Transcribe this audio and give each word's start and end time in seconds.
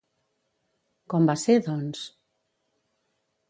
Com 1.13 1.29
va 1.31 1.37
ser, 1.43 1.59
doncs? 1.69 2.03